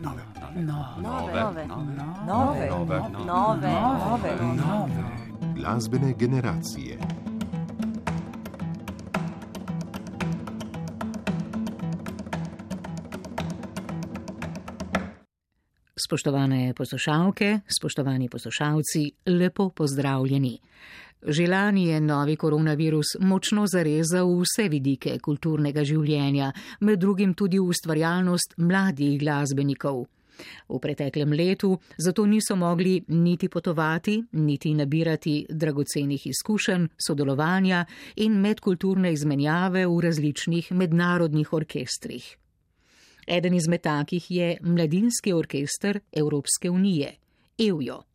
[0.00, 0.22] nove,
[0.60, 1.66] nove,
[2.26, 5.02] nove, nove, nove.
[5.54, 6.98] Glasbene generacije.
[16.06, 20.58] Spoštovane poslušalke, spoštovani poslušalci, lepo pozdravljeni.
[21.20, 28.56] Že lani je novi koronavirus močno zarezal vse vidike kulturnega življenja, med drugim tudi ustvarjalnost
[28.56, 30.06] mladih glasbenikov.
[30.68, 37.84] V preteklem letu zato niso mogli niti potovati, niti nabirati dragocenih izkušenj, sodelovanja
[38.16, 42.36] in medkulturne izmenjave v različnih mednarodnih orkestrih.
[43.26, 47.14] Eden izmed takih je Mladinski orkester Evropske unije,
[47.58, 48.09] EUJO.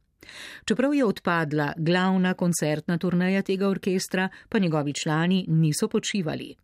[0.65, 6.55] Čeprav je odpadla glavna koncertna turnaja tega orkestra, pa njegovi člani niso počivali.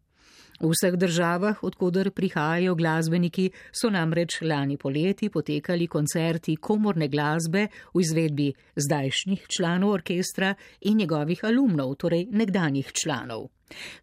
[0.61, 7.63] V vseh državah, odkudar prihajajo glasbeniki, so namreč lani poleti potekali koncerti komorne glasbe
[7.93, 13.47] v izvedbi zdajšnjih članov orkestra in njegovih alumnov, torej nekdanjih članov.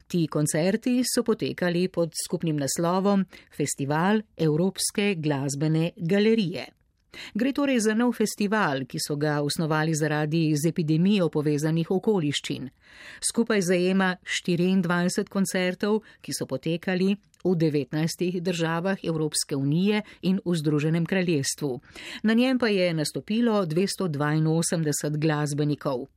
[0.08, 3.24] Ti koncerti so potekali pod skupnim naslovom
[3.56, 6.66] Festival Evropske glasbene galerije.
[7.34, 12.69] Gre torej za nov festival, ki so ga osnovali zaradi z epidemijo povezanih okoliščin.
[13.31, 17.14] Skupaj zajema 24 koncertov, ki so potekali
[17.45, 21.81] v 19 državah Evropske unije in v Združenem kraljestvu.
[22.23, 26.09] Na njem pa je nastopilo 282 glasbenikov.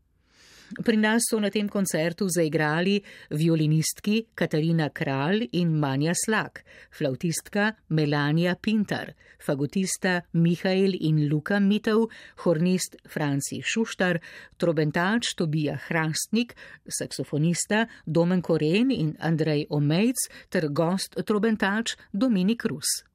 [0.72, 3.02] Pri nas so na tem koncertu zaigrali
[3.36, 6.64] violinistki Katarina Kralj in Manja Slak,
[6.96, 12.08] flautistka Melania Pintar, fagotista Mihael in Luka Mitev,
[12.46, 14.22] hornist Franci Šuštar,
[14.56, 16.56] trobentač Tobija Hrastnik,
[16.88, 23.11] saksofonista Domen Koren in Andrej Omejc ter gost trobentač Dominik Rus.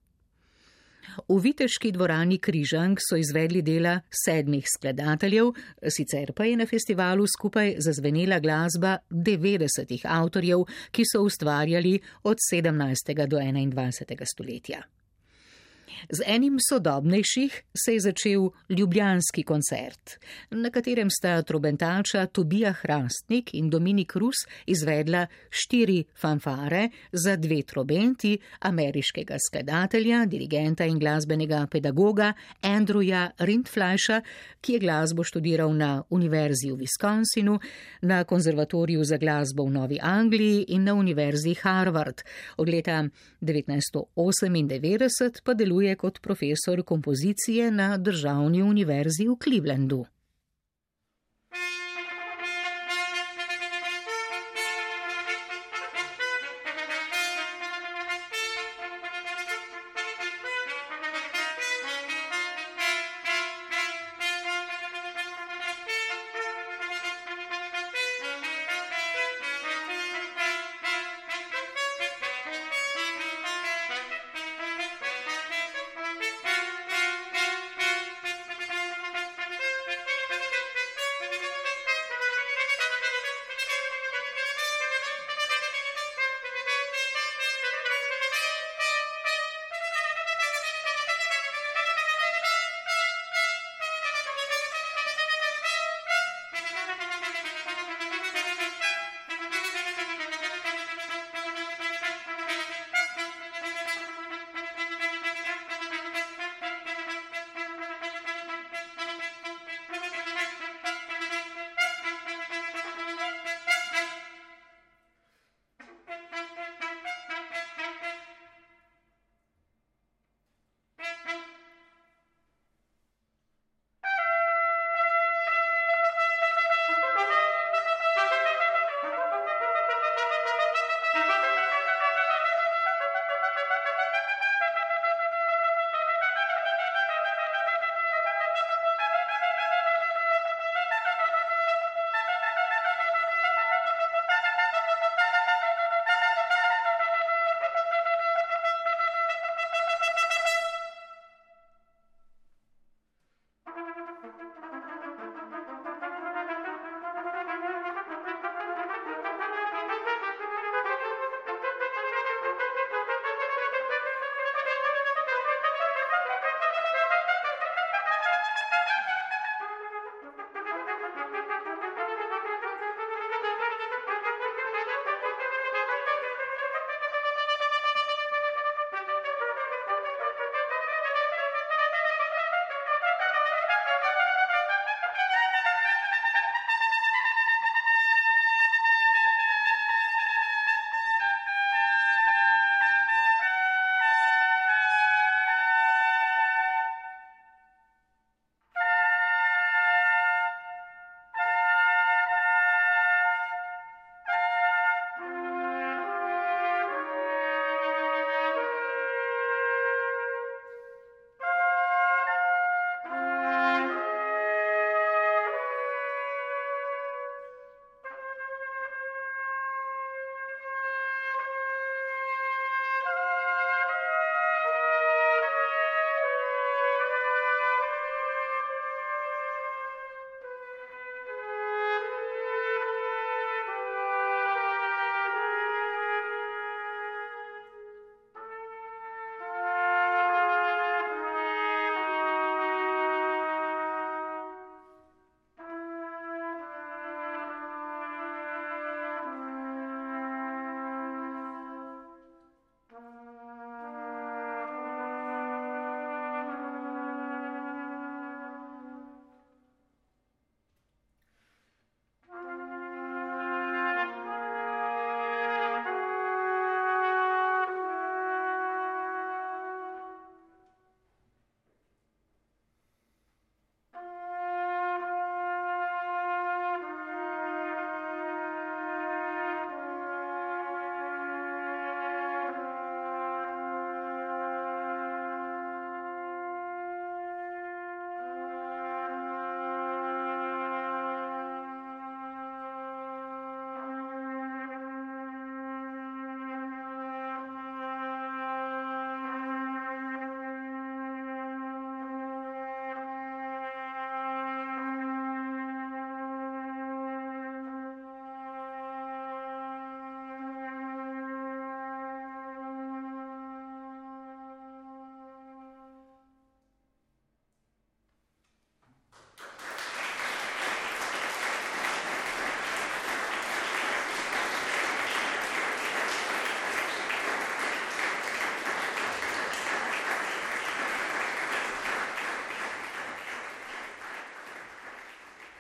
[1.29, 5.53] V Viteški dvorani Križank so izvedli dela sedmih skladateljev,
[5.89, 13.27] sicer pa je na festivalu skupaj zazvenela glasba 90 avtorjev, ki so ustvarjali od 17.
[13.27, 14.25] do 21.
[14.35, 14.83] stoletja.
[16.11, 20.11] Z enim sodobnejših se je začel ljubljanski koncert,
[20.51, 24.37] na katerem sta trobentača Tobija Hrastnik in Dominik Rus
[24.67, 32.33] izvedla štiri fanfare za dve trobenti ameriškega skladatelja, dirigenta in glasbenega pedagoga
[32.63, 34.21] Andrewa Rindfleisha,
[34.61, 37.59] ki je glasbo študiral na Univerzi v Wisconsinu,
[38.03, 42.23] na Konzervatoriju za glasbo v Novi Angliji in na Univerzi Harvard.
[42.57, 43.05] Od leta
[43.41, 50.05] 1998 pa deluje deluje kot profesor kompozicije na Državni univerzi v Clevelandu.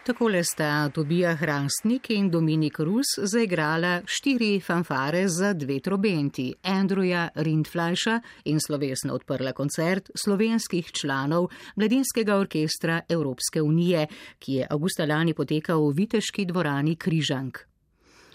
[0.06, 8.20] Takole sta Tobija Hrastnik in Dominik Rus zaigrala štiri fanfare za dve trobenti, Andreja Rindflajša
[8.44, 14.06] in slovesno odprla koncert slovenskih članov Mladinskega orkestra Evropske unije,
[14.38, 17.66] ki je avgusta lani potekal v Viteški dvorani Križank.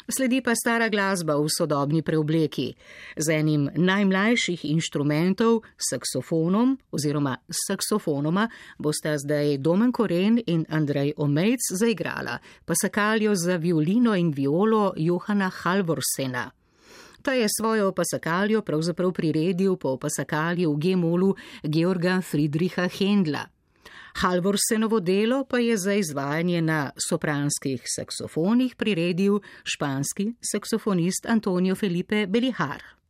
[0.10, 2.74] Sledi pa stara glasba v sodobni preobleki,
[3.18, 8.48] z enim najmlajših inštrumentov, saksofonom oziroma saksofonoma,
[8.80, 15.52] bosta zdaj Domen Koren in Andrej Omejc zaigrala, pa sakaljo za violino in violo Johana
[15.54, 16.50] Halvorsena.
[17.22, 23.51] Ta je svojo pasakaljo pravzaprav priredil po pasakalju v Gemolu Georga Friedricha Hendla.
[24.14, 33.01] Halvorsenovo delo pa je za izvajanje na sopranskih saksofonih priredil španski saksofonist Antonio Felipe Belihar.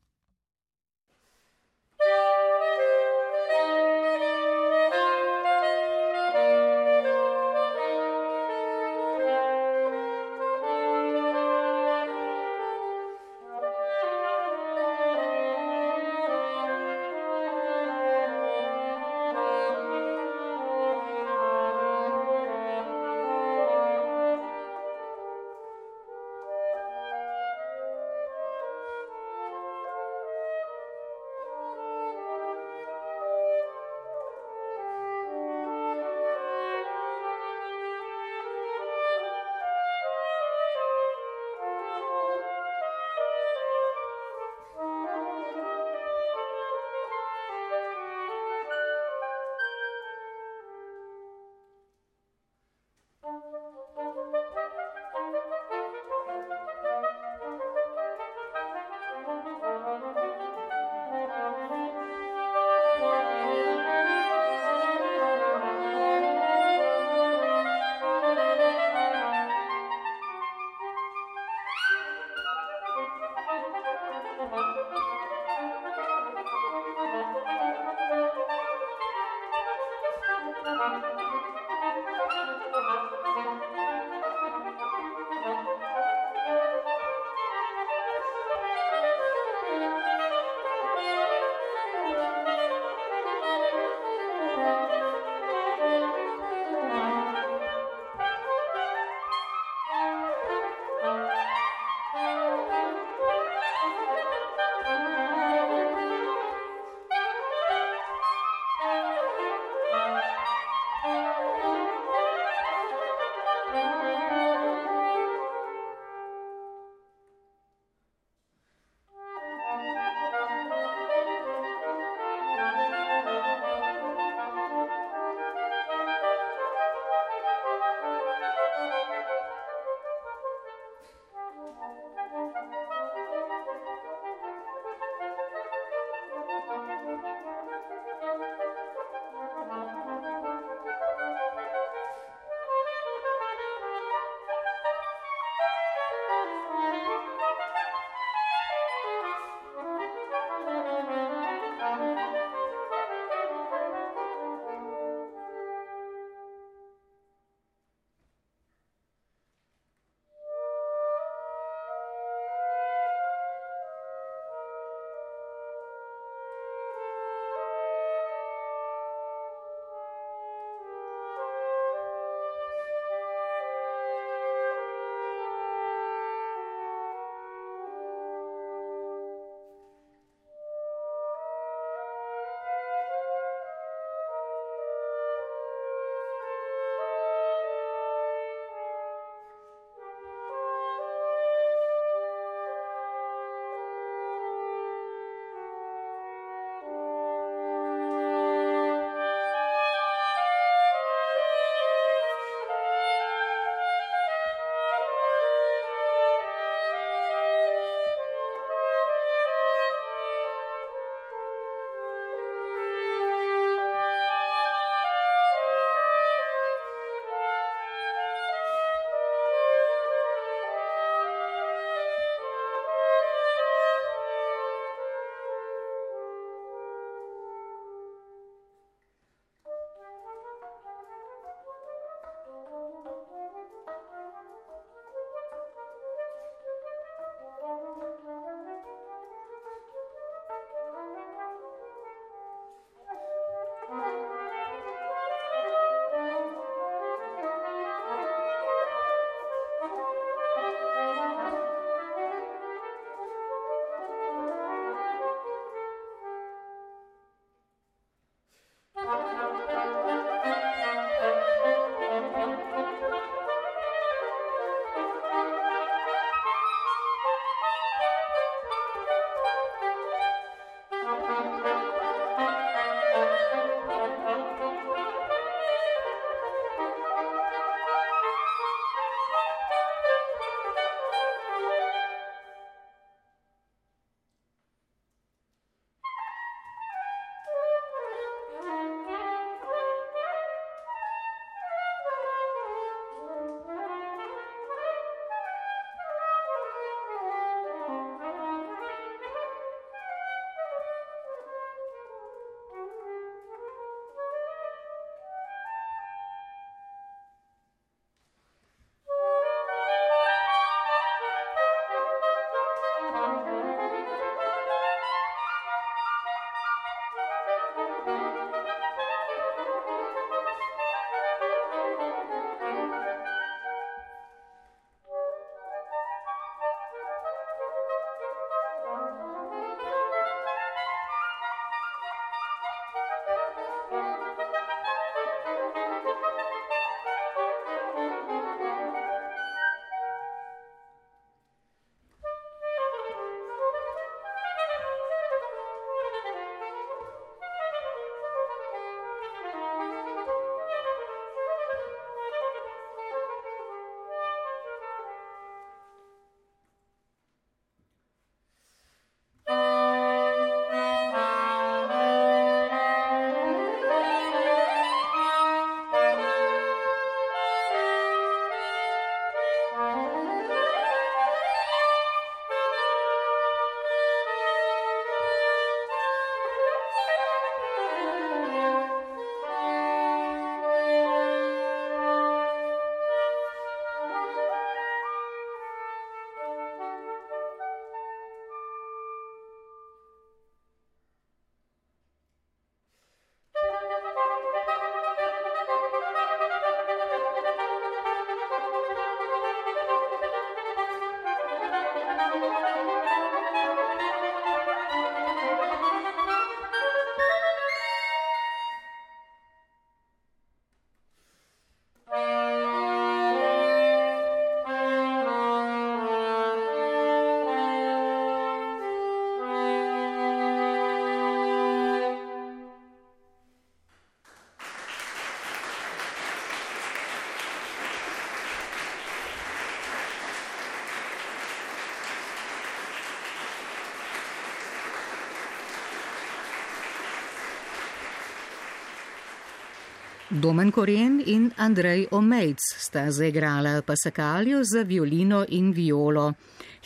[440.32, 446.34] Domen Koren in Andrej Omejc sta zaigrala pasakaljo za violino in violo.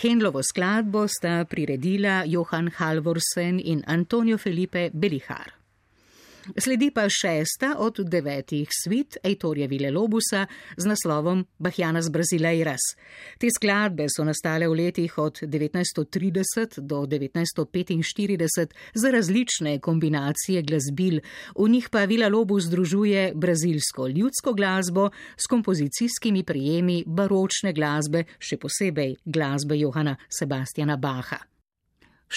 [0.02, 5.55] Hendlovo skladbo sta priredila Johan Halvorsen in Antonio Felipe Belihar.
[6.58, 10.46] Sledi pa šesta od devetih svit Eitorja Vilelobusa
[10.78, 12.82] z naslovom Bahjanas Brazileiras.
[13.40, 21.20] Te skladbe so nastale v letih od 1930 do 1945 za različne kombinacije glasbil,
[21.56, 29.18] v njih pa Vilalobus združuje brazilsko ljudsko glasbo s kompozicijskimi prijemi baročne glasbe, še posebej
[29.26, 31.55] glasbe Johana Sebastiana Baha.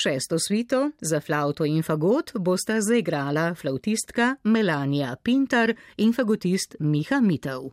[0.03, 7.73] Šesto svito za flauto in fagot bosta zaigrala flautistka Melania Pintar in fagotist Miha Mitov.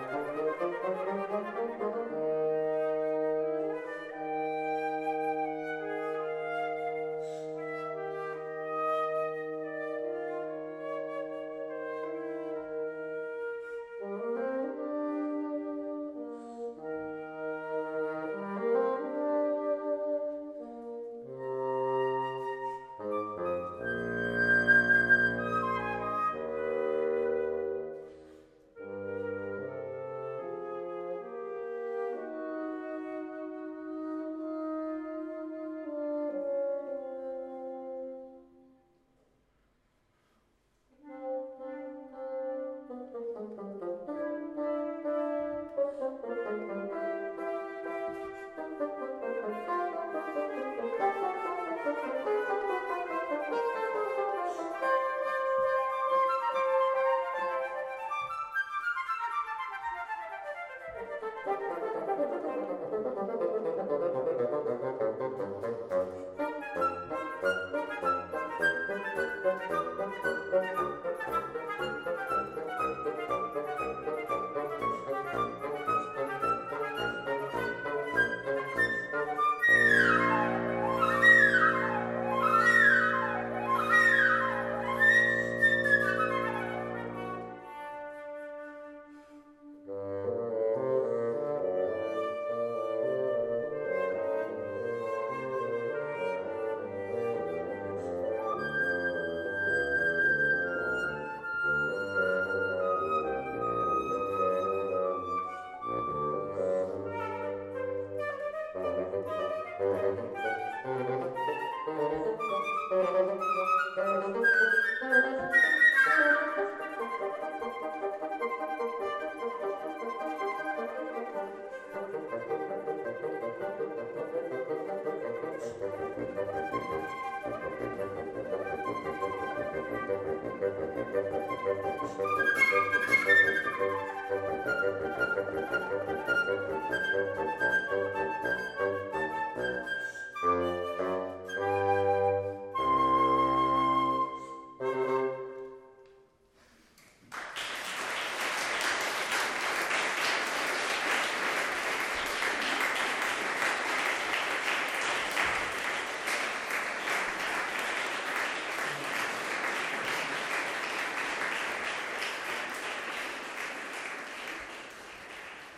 [112.89, 113.40] Thank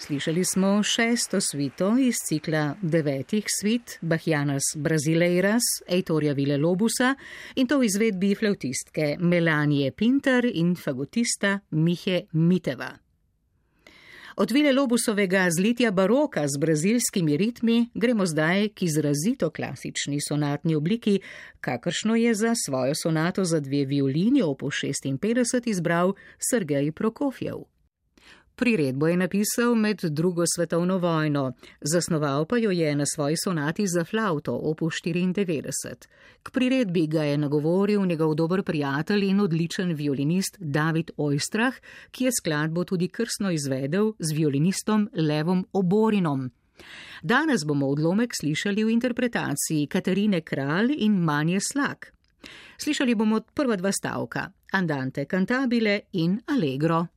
[0.06, 7.16] Slišali smo šesto svito iz cikla devetih svit Bahjanas Brazileiras, Eitorja Vile Lobusa
[7.56, 12.92] in to v izvedbi flautistke Melanije Pinter in fagotista Mihe Miteva.
[14.36, 21.20] Od Vile Lobusovega zlitja baroka z brazilskimi ritmi gremo zdaj k izrazito klasični sonatni obliki,
[21.62, 26.14] kakršno je za svojo sonato za dve violini opo 56 izbral
[26.50, 27.73] Sergej Prokofjev.
[28.56, 34.04] Priredbo je napisal med drugo svetovno vojno, zasnoval pa jo je na svoji sonati za
[34.04, 35.94] flauto opu 94.
[36.44, 41.74] K priredbi ga je nagovoril njegov dober prijatelj in odličen violinist David Oistrah,
[42.12, 46.52] ki je skladbo tudi krsno izvedel z violinistom Levom Oborinom.
[47.24, 52.14] Danes bomo odlomek slišali v interpretaciji Katarine Kralj in Manje Slak.
[52.78, 57.13] Slišali bomo prva dva stavka: Andante cantabile in Allegro.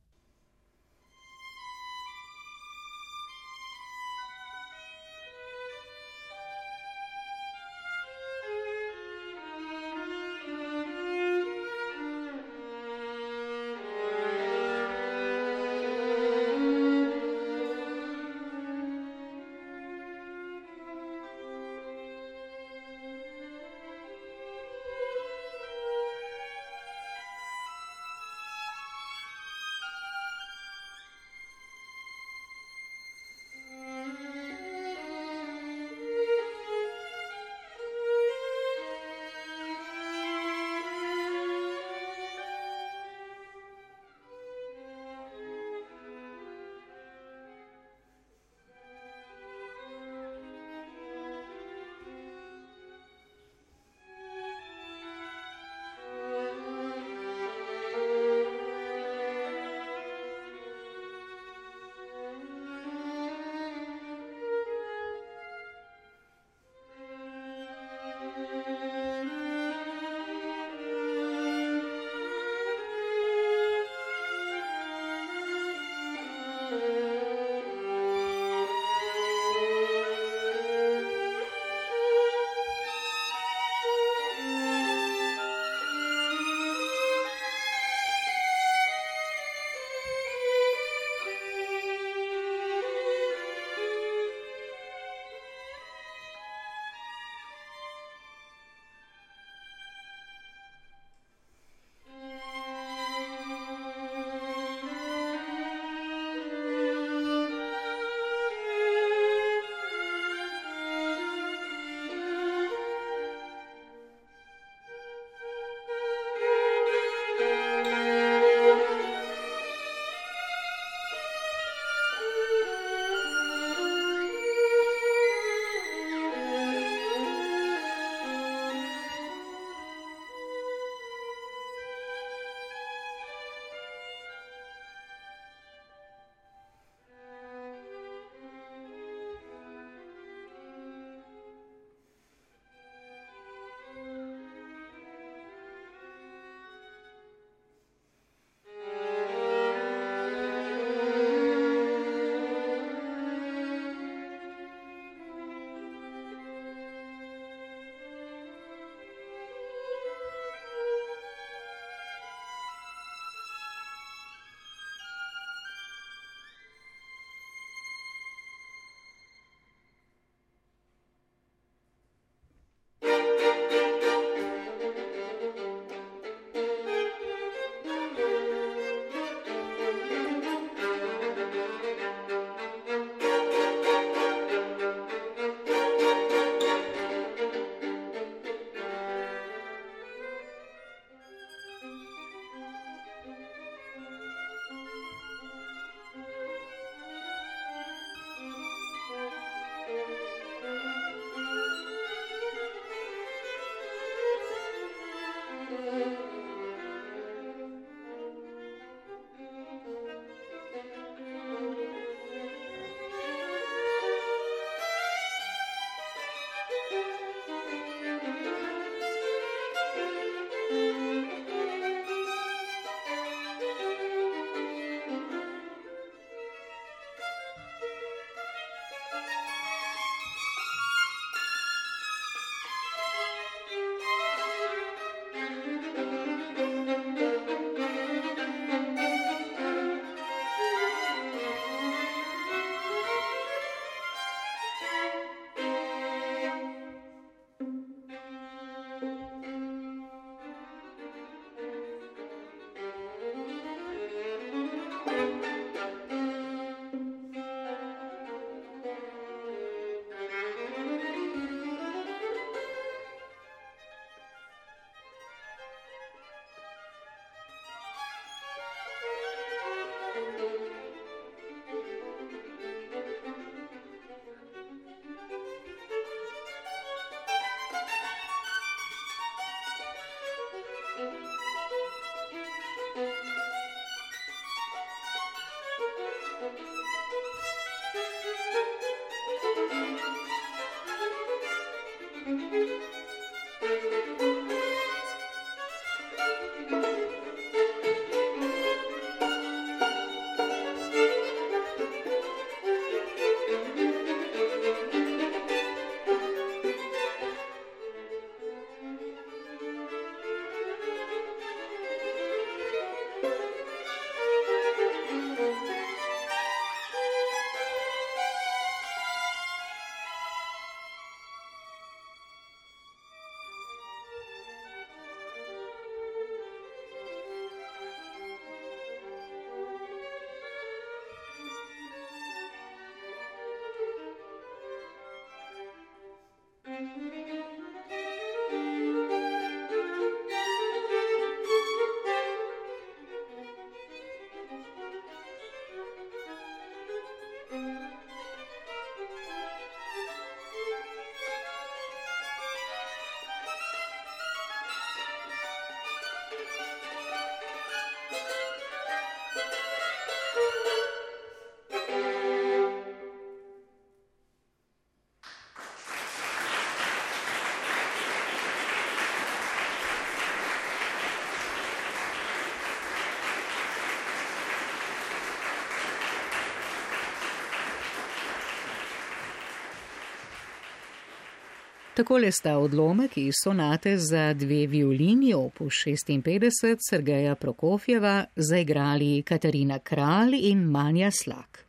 [381.97, 390.37] Takole sta odlomek iz sonate za dve violini opus 56 Sergeja Prokofjeva zaigrali Katarina Kralj
[390.41, 391.66] in Manja Slak.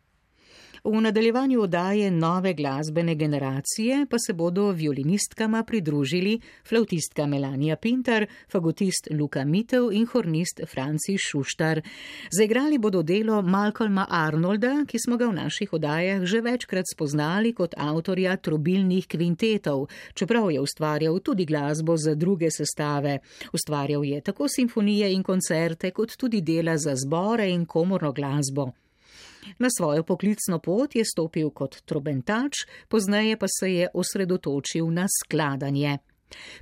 [0.88, 9.08] V nadaljevanju odaje nove glasbene generacije pa se bodo violinistkama pridružili flautistka Melania Pintar, fagotist
[9.10, 11.82] Luka Mitev in hornist Franci Šuštar.
[12.30, 17.74] Zaigrali bodo delo Malcolma Arnolda, ki smo ga v naših odajah že večkrat spoznali kot
[17.76, 23.18] avtorja trobilnih kvintetov, čeprav je ustvarjal tudi glasbo za druge sestave.
[23.52, 28.72] Ustvarjal je tako simfonije in koncerte, kot tudi dela za zbore in komorno glasbo.
[29.58, 35.98] Na svojo poklicno pot je stopil kot trobentač, pozneje pa se je osredotočil na skladanje.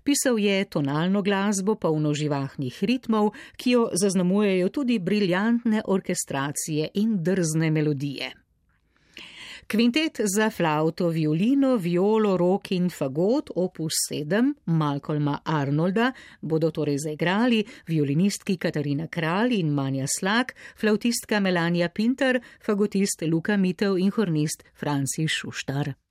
[0.04, 7.70] Pisal je tonalno glasbo polno živahnih ritmov, ki jo zaznamujejo tudi briljantne orkestracije in drzne
[7.70, 8.45] melodije.
[9.68, 17.64] Kvintet za flauto, violino, violo, rok in fagot opus 7 Malcolma Arnolda bodo torej zaigrali
[17.88, 25.32] violinistki Katarina Kralj in Manja Slak, flautistka Melania Pinter, fagotist Luka Mitev in hornist Francis
[25.32, 26.05] Šuštar.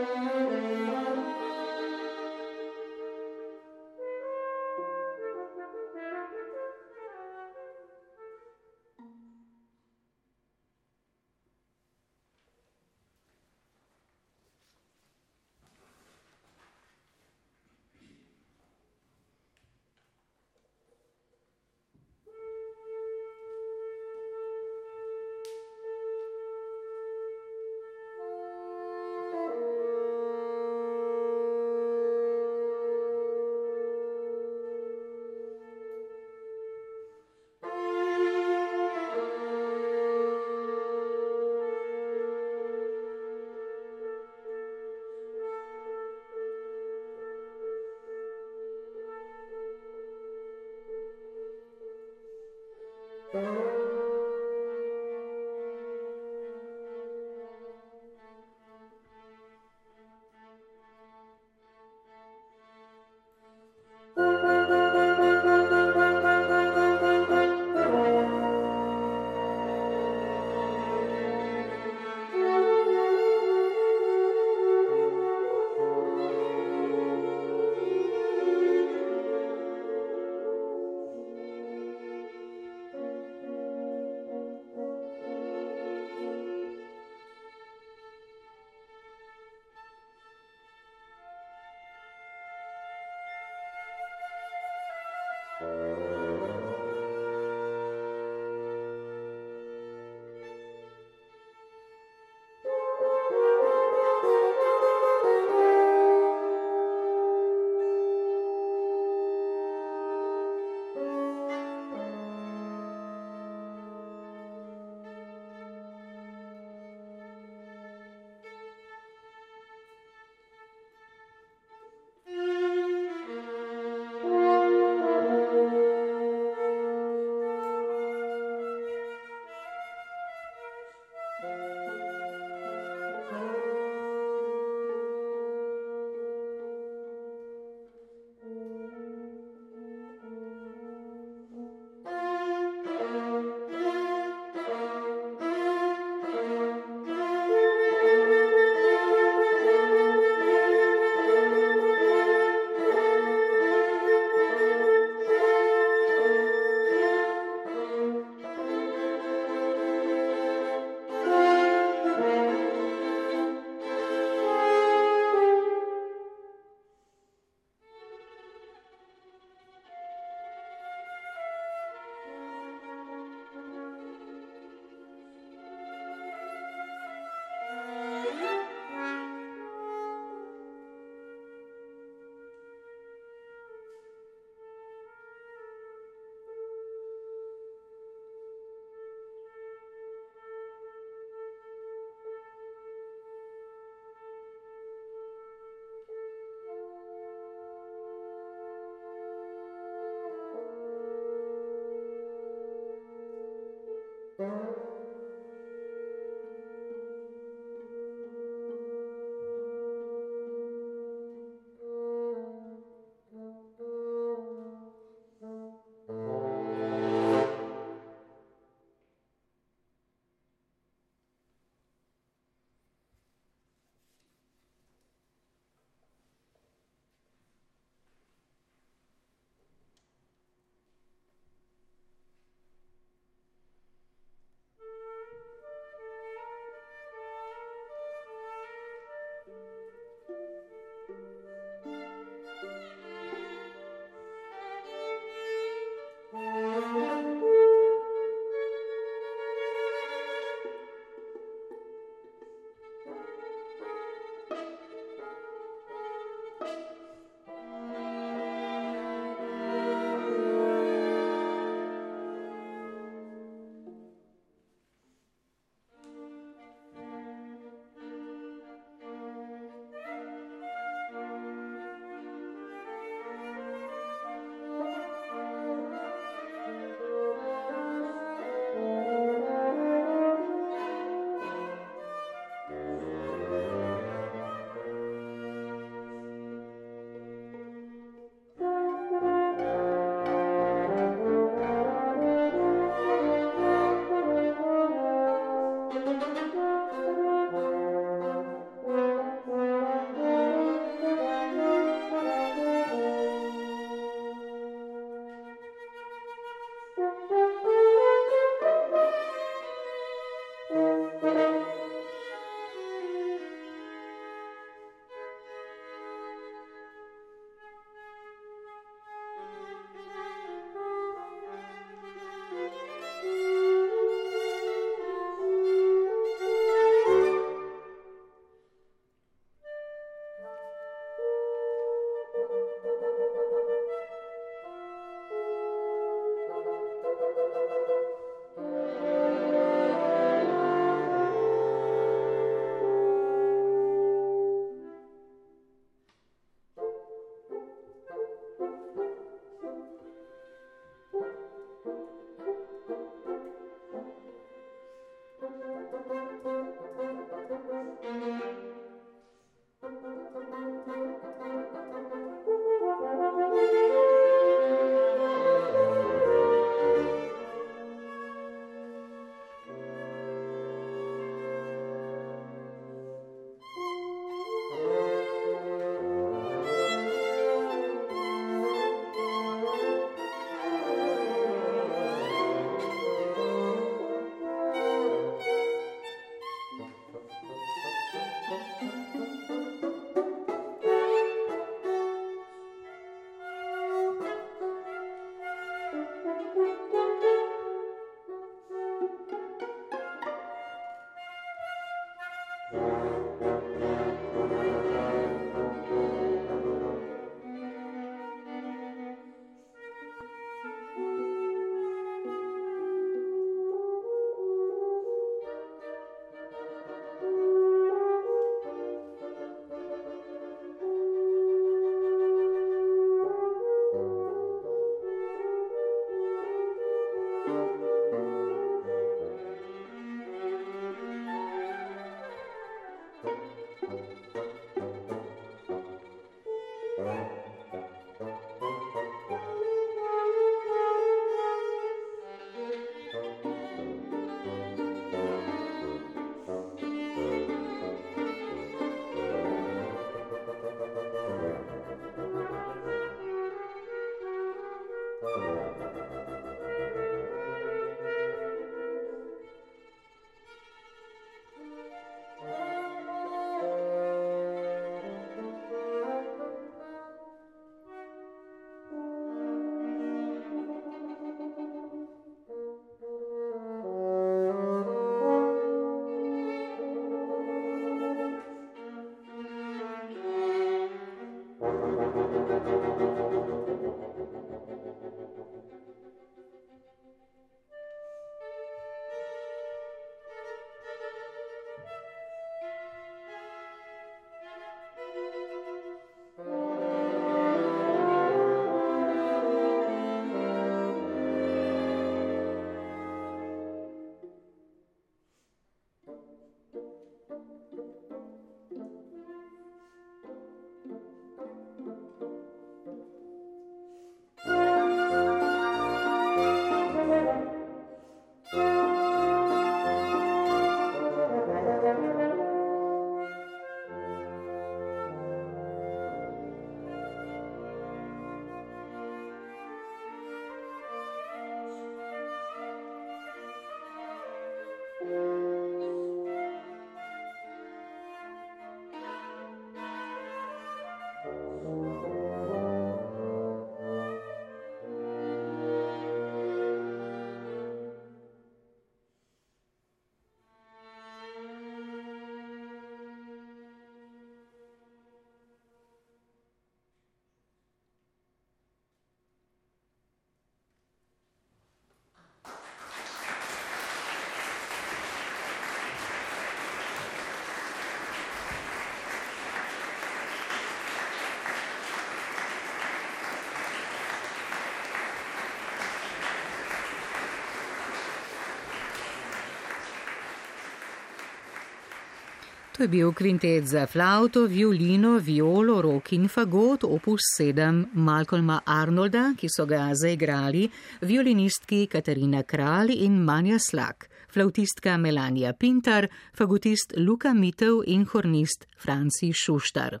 [582.74, 589.28] To je bil kvintet za flauto, violino, violo, rok in fagot, opus 7 Malcolma Arnolda,
[589.38, 590.64] ki so ga zaigrali
[591.00, 599.30] violinistki Katarina Kralj in Manja Slak, flautistka Melania Pintar, fagotist Luka Mitev in hornist Franci
[599.32, 600.00] Šuštar.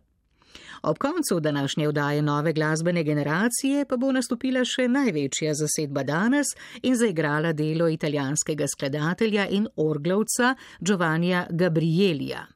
[0.82, 6.50] Ob koncu današnje vdaje nove glasbene generacije pa bo nastopila še največja zasedba danes
[6.82, 12.46] in zaigrala delo italijanskega skladatelja in orglovca Giovannija Gabrielija.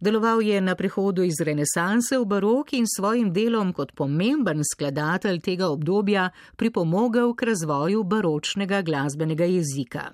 [0.00, 5.68] Deloval je na prehodu iz renesanse v barok in svojim delom kot pomemben skladatelj tega
[5.68, 10.10] obdobja pripomogel k razvoju baročnega glasbenega jezika.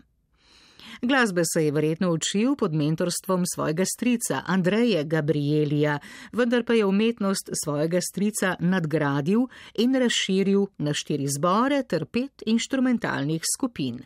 [1.02, 5.98] Glasbe se je verjetno učil pod mentorstvom svojega strica Andreja Gabrielija,
[6.32, 13.42] vendar pa je umetnost svojega strica nadgradil in razširil na štiri zbore ter pet inštrumentalnih
[13.56, 14.02] skupin.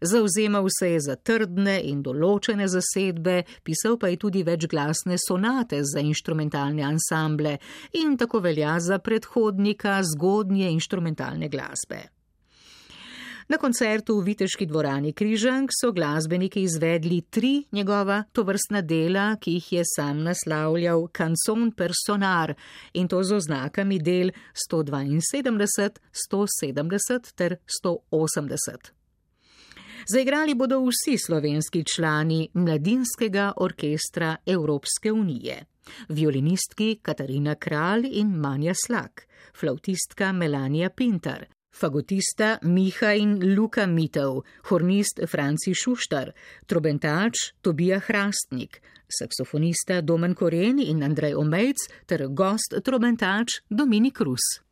[0.00, 6.00] Zauzemal se je za trdne in določene zasedbe, pisal pa je tudi večglasne sonate za
[6.00, 7.58] inštrumentalne ansamble
[7.92, 12.02] in tako velja za predhodnika zgodnje inštrumentalne glasbe.
[13.48, 19.72] Na koncertu v Viteški dvorani Križank so glasbeniki izvedli tri njegova tovrstna dela, ki jih
[19.72, 22.54] je sam naslavljal Canson Personar
[22.94, 24.30] in to z oznakami del
[24.70, 26.00] 172,
[26.30, 29.01] 170 ter 180.
[30.06, 35.64] Zaigrali bodo vsi slovenski člani Mladinskega orkestra Evropske unije.
[36.08, 39.26] Violinistki Katarina Kralj in Manja Slak,
[39.60, 41.46] flautistka Melania Pintar,
[41.80, 46.32] fagotista Miha in Luka Mitev, hornist Franci Šuštar,
[46.66, 48.82] trobentač Tobija Hrastnik,
[49.18, 51.76] saksofonista Domen Koren in Andrej Omejc
[52.06, 54.71] ter gost trobentač Dominik Rus.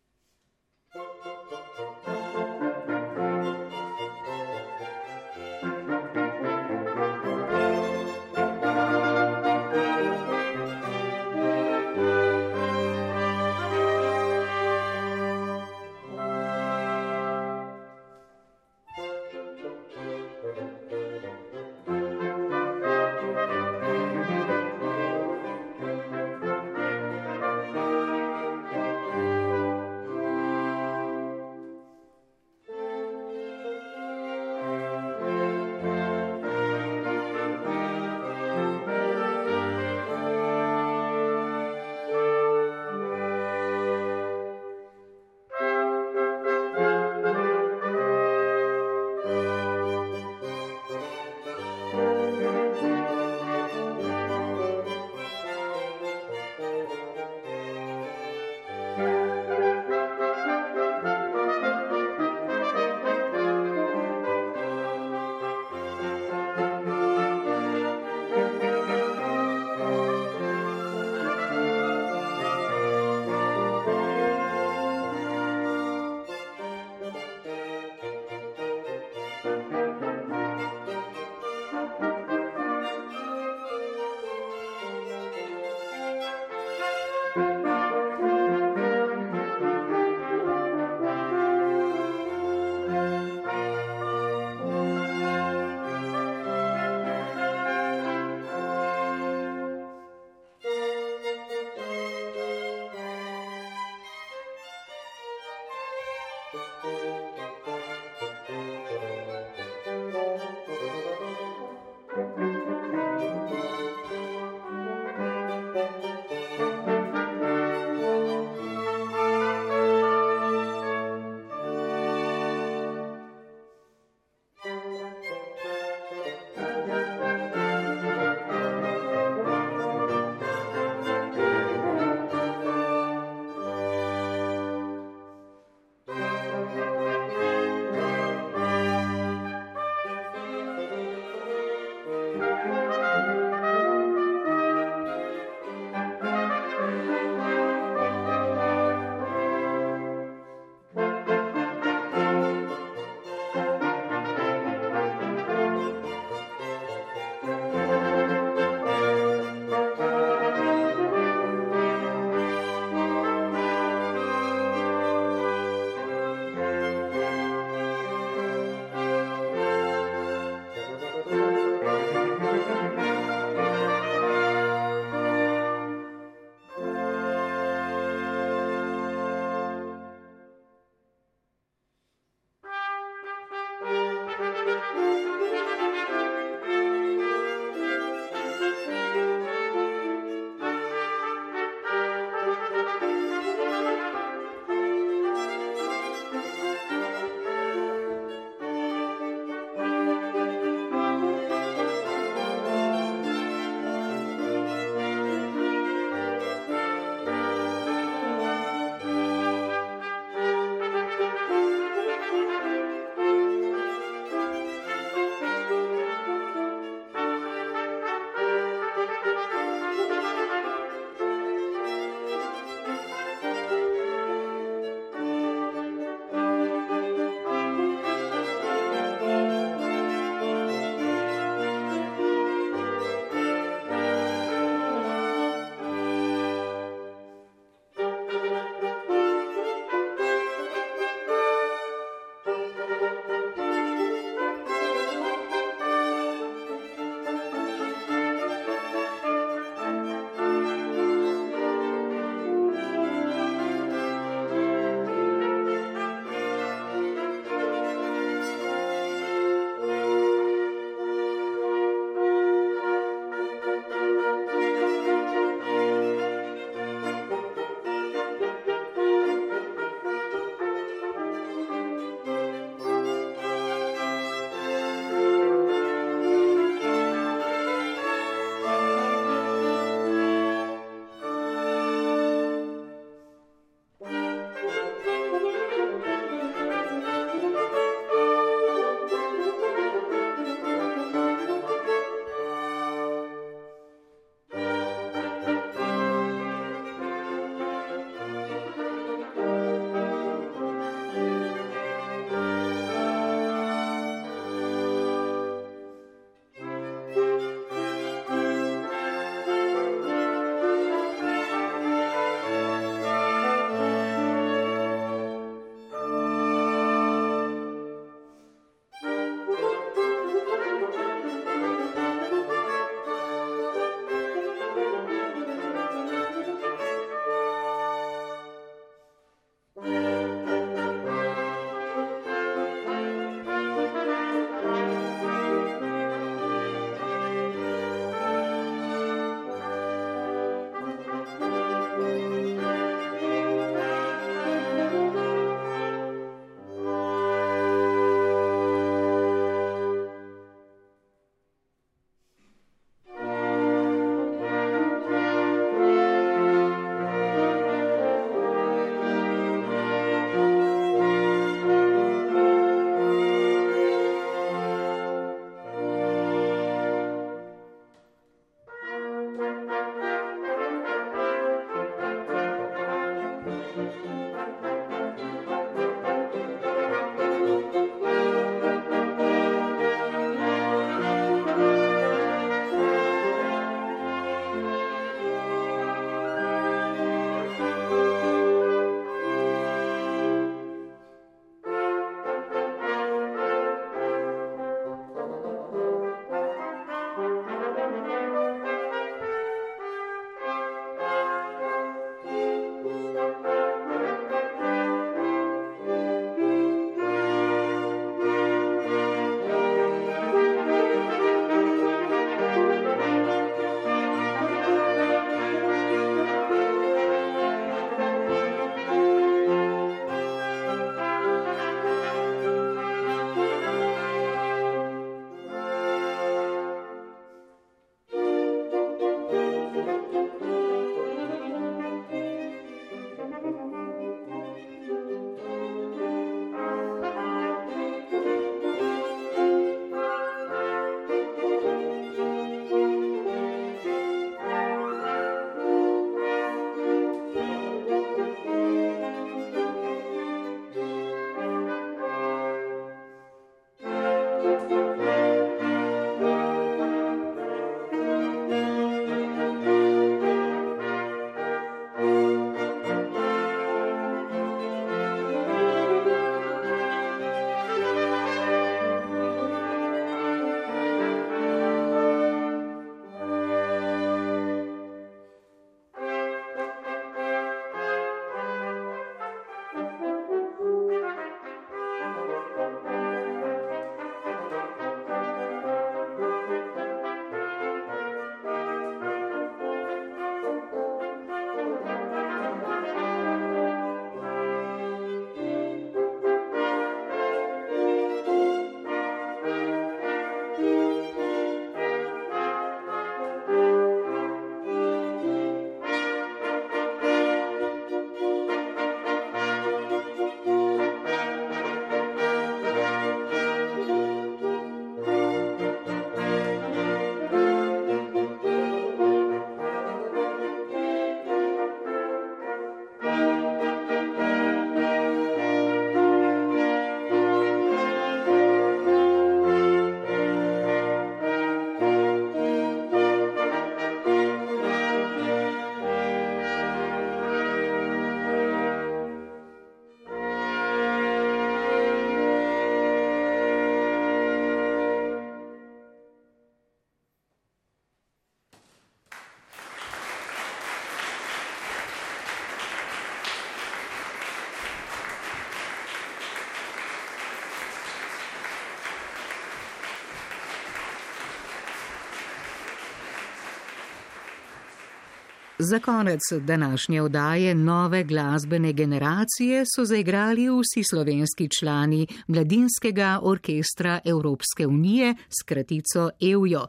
[565.63, 574.67] Za konec današnje oddaje nove glasbene generacije so zaigrali vsi slovenski člani Mladinskega orkestra Evropske
[574.67, 576.67] unije s kratico EUJO,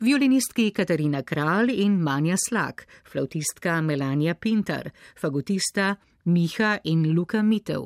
[0.00, 4.90] violinistki Katarina Kralj in Manja Slak, flautistka Melania Pintar,
[5.20, 7.82] fagotista Miha in Luka Mitev,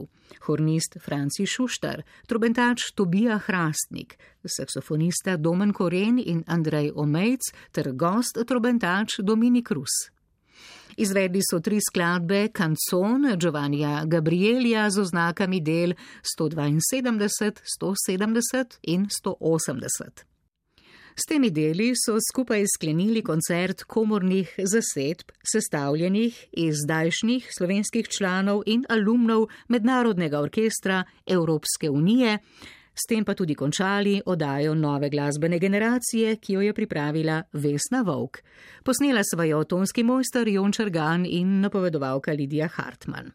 [0.46, 4.18] hornist Franci Šuštar, trobentač Tobija Hrastnik,
[4.58, 7.40] saksofonista Domen Koren in Andrej Omejc
[7.72, 10.17] ter gost trobentač Dominik Rus.
[10.98, 15.94] Izvedli so tri skladbe Canzon Giovannija Gabrielija z oznakami del
[16.38, 20.24] 172, 170 in 180.
[21.14, 28.84] S temi deli so skupaj sklenili koncert komornih zasedb, sestavljenih iz zdajšnjih slovenskih članov in
[28.88, 32.38] alumnov Mednarodnega orkestra Evropske unije,
[32.98, 38.42] S tem pa tudi končali oddajo nove glasbene generacije, ki jo je pripravila Vesna Vovk.
[38.82, 43.30] Posnela sva jo tonski mojster Jon Črgan in napovedovalka Lidija Hartmann.